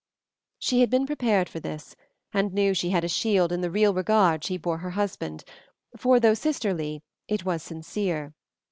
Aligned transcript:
She 0.57 0.79
had 0.81 0.89
been 0.89 1.05
prepared 1.05 1.47
for 1.47 1.59
this, 1.59 1.95
and 2.33 2.55
knew 2.55 2.73
she 2.73 2.89
had 2.89 3.03
a 3.03 3.07
shield 3.07 3.51
in 3.51 3.61
the 3.61 3.69
real 3.69 3.93
regard 3.93 4.43
she 4.43 4.57
bore 4.57 4.79
her 4.79 4.89
husband, 4.97 5.43
for 5.95 6.19
though 6.19 6.33
sisterly, 6.33 7.03
it 7.27 7.45
was 7.45 7.61
sincere. 7.61 8.33